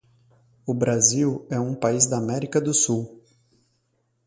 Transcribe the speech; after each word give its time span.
O 0.65 0.73
Brasil 0.73 1.45
é 1.47 1.59
um 1.59 1.75
país 1.75 2.07
da 2.07 2.17
América 2.17 2.59
do 2.59 2.73
Sul. 2.73 3.21